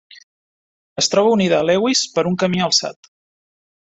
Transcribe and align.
Es 1.01 1.09
troba 1.15 1.33
unida 1.35 1.59
a 1.59 1.67
Lewis 1.71 2.01
per 2.15 2.23
un 2.31 2.39
camí 2.45 2.65
alçat. 2.69 3.11